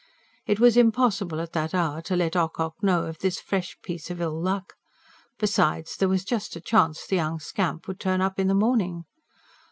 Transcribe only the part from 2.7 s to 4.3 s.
know of this fresh piece of